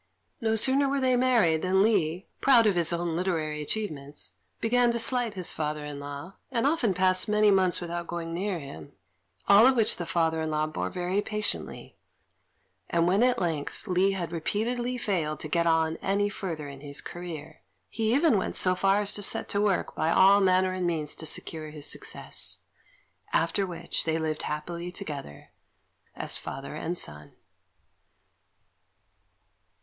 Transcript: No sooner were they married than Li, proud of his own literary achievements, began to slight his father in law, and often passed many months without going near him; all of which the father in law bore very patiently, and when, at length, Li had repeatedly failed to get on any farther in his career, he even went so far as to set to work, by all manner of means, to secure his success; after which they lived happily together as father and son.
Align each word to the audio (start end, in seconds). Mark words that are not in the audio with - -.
No 0.41 0.55
sooner 0.55 0.89
were 0.89 0.99
they 0.99 1.15
married 1.15 1.61
than 1.61 1.83
Li, 1.83 2.27
proud 2.39 2.65
of 2.65 2.73
his 2.73 2.91
own 2.91 3.15
literary 3.15 3.61
achievements, 3.61 4.31
began 4.59 4.89
to 4.89 4.97
slight 4.97 5.35
his 5.35 5.53
father 5.53 5.85
in 5.85 5.99
law, 5.99 6.37
and 6.49 6.65
often 6.65 6.95
passed 6.95 7.29
many 7.29 7.51
months 7.51 7.79
without 7.79 8.07
going 8.07 8.33
near 8.33 8.57
him; 8.57 8.93
all 9.47 9.67
of 9.67 9.75
which 9.75 9.97
the 9.97 10.07
father 10.07 10.41
in 10.41 10.49
law 10.49 10.65
bore 10.65 10.89
very 10.89 11.21
patiently, 11.21 11.99
and 12.89 13.05
when, 13.07 13.21
at 13.21 13.37
length, 13.39 13.87
Li 13.87 14.13
had 14.13 14.31
repeatedly 14.31 14.97
failed 14.97 15.39
to 15.39 15.47
get 15.47 15.67
on 15.67 15.97
any 15.97 16.29
farther 16.29 16.67
in 16.67 16.81
his 16.81 16.99
career, 16.99 17.61
he 17.87 18.11
even 18.11 18.39
went 18.39 18.55
so 18.55 18.73
far 18.73 19.01
as 19.01 19.13
to 19.13 19.21
set 19.21 19.47
to 19.49 19.61
work, 19.61 19.93
by 19.93 20.09
all 20.09 20.41
manner 20.41 20.73
of 20.73 20.81
means, 20.81 21.13
to 21.13 21.27
secure 21.27 21.69
his 21.69 21.85
success; 21.85 22.57
after 23.33 23.67
which 23.67 24.03
they 24.05 24.17
lived 24.17 24.41
happily 24.41 24.91
together 24.91 25.51
as 26.15 26.39
father 26.39 26.73
and 26.73 26.97
son. 26.97 27.33